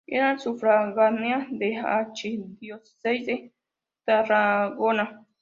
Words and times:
Era 0.09 0.35
sufragánea 0.39 1.45
de 1.51 1.69
la 1.75 1.97
archidiócesis 1.97 3.25
de 3.27 3.53
Tarragona. 4.03 5.27